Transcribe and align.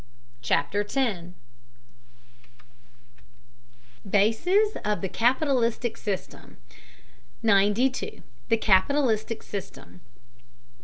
CHAPTER 0.41 0.81
X 0.81 0.97
BASES 4.09 4.77
OF 4.83 5.01
THE 5.01 5.07
CAPITALISTIC 5.09 5.95
SYSTEM 5.95 6.57
92. 7.43 8.23
THE 8.49 8.57
"CAPITALISTIC 8.57 9.43
SYSTEM." 9.43 10.01